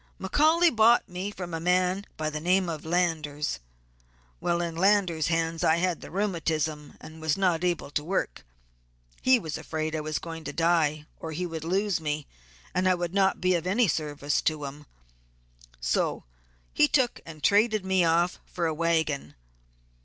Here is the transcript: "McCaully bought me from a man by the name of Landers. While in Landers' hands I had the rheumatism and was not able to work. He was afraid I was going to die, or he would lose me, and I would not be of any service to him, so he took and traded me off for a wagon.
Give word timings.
"McCaully 0.19 0.75
bought 0.75 1.07
me 1.07 1.29
from 1.29 1.53
a 1.53 1.59
man 1.59 2.07
by 2.17 2.31
the 2.31 2.39
name 2.39 2.67
of 2.69 2.83
Landers. 2.85 3.59
While 4.39 4.59
in 4.59 4.75
Landers' 4.75 5.27
hands 5.27 5.63
I 5.63 5.75
had 5.75 6.01
the 6.01 6.09
rheumatism 6.09 6.97
and 6.99 7.21
was 7.21 7.37
not 7.37 7.63
able 7.63 7.91
to 7.91 8.03
work. 8.03 8.43
He 9.21 9.37
was 9.37 9.59
afraid 9.59 9.95
I 9.95 9.99
was 10.01 10.17
going 10.17 10.43
to 10.45 10.53
die, 10.53 11.05
or 11.19 11.33
he 11.33 11.45
would 11.45 11.63
lose 11.63 12.01
me, 12.01 12.25
and 12.73 12.89
I 12.89 12.95
would 12.95 13.13
not 13.13 13.39
be 13.39 13.53
of 13.53 13.67
any 13.67 13.87
service 13.87 14.41
to 14.41 14.65
him, 14.65 14.87
so 15.79 16.23
he 16.73 16.87
took 16.87 17.21
and 17.23 17.43
traded 17.43 17.85
me 17.85 18.03
off 18.03 18.39
for 18.47 18.65
a 18.65 18.73
wagon. 18.73 19.35